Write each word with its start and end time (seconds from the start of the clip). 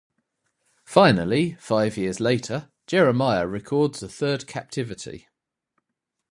Finally, 0.83 1.53
five 1.59 1.95
years 1.95 2.19
later, 2.19 2.71
Jeremiah 2.87 3.45
records 3.45 4.01
a 4.01 4.09
third 4.09 4.47
captivity. 4.47 5.27